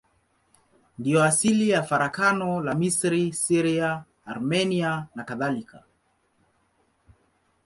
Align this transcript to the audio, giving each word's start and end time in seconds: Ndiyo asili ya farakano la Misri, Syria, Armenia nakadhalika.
Ndiyo 0.97 1.23
asili 1.23 1.69
ya 1.69 1.83
farakano 1.83 2.61
la 2.61 2.75
Misri, 2.75 3.33
Syria, 3.33 4.03
Armenia 4.25 5.07
nakadhalika. 5.15 5.83